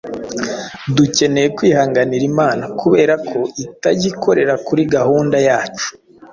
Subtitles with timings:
[0.95, 5.87] Dukeneye kwihanganira Imana kubera ko itajya ikorera kuri gahunda yacu